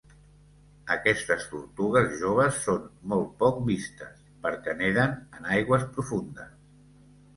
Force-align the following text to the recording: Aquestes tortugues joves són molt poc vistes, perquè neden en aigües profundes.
Aquestes 0.95 1.43
tortugues 1.51 2.15
joves 2.23 2.57
són 2.67 2.87
molt 3.13 3.29
poc 3.43 3.61
vistes, 3.69 4.25
perquè 4.47 4.75
neden 4.81 5.15
en 5.41 5.49
aigües 5.59 5.87
profundes. 5.99 6.51